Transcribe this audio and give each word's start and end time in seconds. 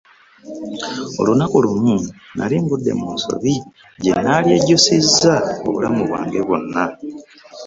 Olunaku 1.19 1.57
lumu 1.65 1.95
nali 2.37 2.55
ngudde 2.63 2.91
mu 2.99 3.07
nsobi 3.15 3.53
gye 4.01 4.13
nalyejjusizza 4.23 5.35
obulamu 5.67 6.01
bwange 6.07 6.39
bwonna. 6.47 6.83